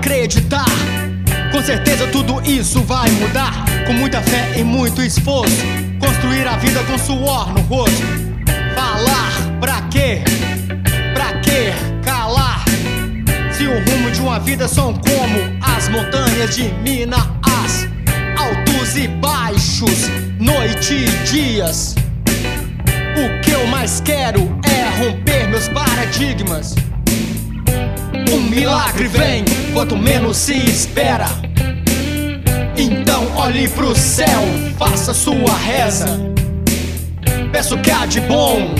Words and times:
acreditar. 0.00 0.64
Com 1.52 1.62
certeza 1.62 2.06
tudo 2.08 2.40
isso 2.42 2.82
vai 2.82 3.08
mudar. 3.10 3.64
Com 3.86 3.92
muita 3.92 4.20
fé 4.22 4.58
e 4.58 4.64
muito 4.64 5.02
esforço. 5.02 5.62
Construir 5.98 6.46
a 6.46 6.56
vida 6.56 6.82
com 6.84 6.98
suor 6.98 7.52
no 7.52 7.60
rosto. 7.62 8.02
Falar 8.74 9.58
pra 9.60 9.82
quê? 9.82 10.22
Pra 11.14 11.32
quê 11.40 11.72
calar? 12.02 12.64
Se 13.52 13.66
o 13.66 13.74
rumo 13.90 14.10
de 14.10 14.20
uma 14.20 14.38
vida 14.40 14.66
são 14.66 14.94
como 14.94 15.76
as 15.76 15.88
montanhas 15.88 16.56
de 16.56 16.64
Minas, 16.82 17.20
altos 18.36 18.96
e 18.96 19.06
baixos, 19.06 20.08
noite 20.38 20.94
e 20.94 21.30
dias. 21.30 21.94
O 23.16 23.40
que 23.42 23.50
eu 23.50 23.66
mais 23.66 24.00
quero 24.00 24.58
é 24.64 24.98
romper 24.98 25.48
meus 25.48 25.68
paradigmas. 25.68 26.74
Milagre 28.50 29.06
vem 29.06 29.44
quanto 29.72 29.96
menos 29.96 30.36
se 30.36 30.54
espera. 30.54 31.28
Então 32.76 33.24
olhe 33.36 33.68
pro 33.68 33.94
céu, 33.94 34.42
faça 34.76 35.14
sua 35.14 35.56
reza. 35.56 36.18
Peço 37.52 37.78
que 37.78 37.92
há 37.92 38.06
de 38.06 38.20
bom 38.22 38.74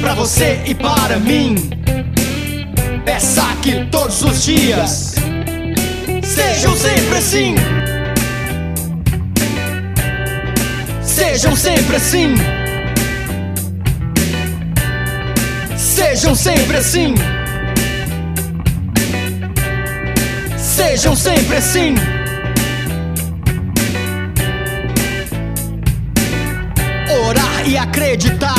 pra 0.00 0.14
você 0.14 0.62
e 0.64 0.74
para 0.74 1.18
mim. 1.18 1.54
Peça 3.04 3.44
que 3.60 3.84
todos 3.90 4.22
os 4.22 4.42
dias 4.42 5.14
sejam 6.22 6.74
sempre 6.74 7.18
assim. 7.18 7.54
Sejam 11.02 11.54
sempre 11.54 11.96
assim. 11.96 12.34
Sejam 15.76 16.34
sempre 16.34 16.78
assim. 16.78 17.14
Sejam 20.80 21.14
sempre 21.14 21.56
assim. 21.56 21.94
Orar 27.26 27.68
e 27.68 27.76
acreditar. 27.76 28.54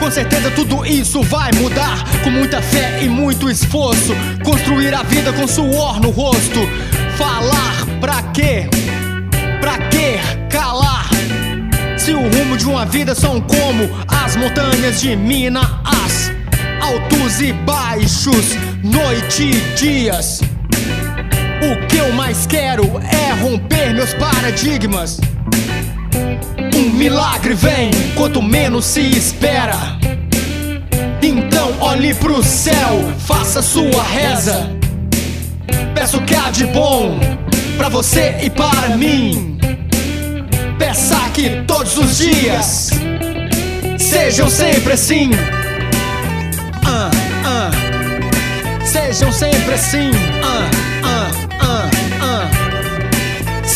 Com 0.00 0.10
certeza 0.10 0.50
tudo 0.52 0.84
isso 0.86 1.22
vai 1.24 1.50
mudar. 1.56 2.04
Com 2.24 2.30
muita 2.30 2.62
fé 2.62 3.02
e 3.02 3.08
muito 3.08 3.50
esforço. 3.50 4.14
Construir 4.42 4.94
a 4.94 5.02
vida 5.02 5.30
com 5.34 5.46
suor 5.46 6.00
no 6.00 6.08
rosto. 6.08 6.60
Falar 7.18 7.84
pra 8.00 8.22
quê? 8.32 8.70
Pra 9.60 9.76
quê 9.90 10.18
calar? 10.50 11.06
Se 11.98 12.12
o 12.12 12.22
rumo 12.30 12.56
de 12.56 12.64
uma 12.64 12.86
vida 12.86 13.14
são 13.14 13.42
como 13.42 13.90
as 14.08 14.36
montanhas 14.36 15.02
de 15.02 15.14
Minas, 15.14 16.32
altos 16.80 17.42
e 17.42 17.52
baixos, 17.52 18.56
noite 18.82 19.50
e 19.50 19.76
dias. 19.76 20.40
O 21.62 21.86
que 21.86 21.96
eu 21.96 22.12
mais 22.12 22.46
quero 22.46 22.84
é 23.10 23.32
romper 23.40 23.94
meus 23.94 24.12
paradigmas. 24.14 25.18
Um 26.74 26.90
milagre 26.90 27.54
vem 27.54 27.90
quanto 28.14 28.42
menos 28.42 28.84
se 28.84 29.00
espera. 29.00 29.96
Então 31.22 31.74
olhe 31.80 32.14
pro 32.14 32.42
céu, 32.42 33.12
faça 33.18 33.62
sua 33.62 34.02
reza. 34.02 34.70
Peço 35.94 36.20
que 36.22 36.34
há 36.34 36.50
de 36.50 36.66
bom 36.66 37.18
pra 37.76 37.88
você 37.88 38.36
e 38.42 38.50
para 38.50 38.96
mim. 38.96 39.58
Peça 40.78 41.18
que 41.32 41.62
todos 41.66 41.96
os 41.96 42.18
dias 42.18 42.90
sejam 43.98 44.50
sempre 44.50 44.92
assim. 44.92 45.30
Ah, 46.84 47.10
ah. 47.44 47.70
Sejam 48.84 49.32
sempre 49.32 49.74
assim. 49.74 50.10
Ah. 50.44 50.95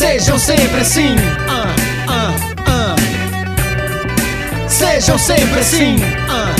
Sejam 0.01 0.39
sempre 0.39 0.81
assim. 0.81 1.15
Ah, 1.47 1.75
ah, 2.07 2.33
ah. 2.65 2.95
Sejam 4.67 5.15
sempre 5.15 5.59
assim. 5.59 5.95
Ah, 6.27 6.55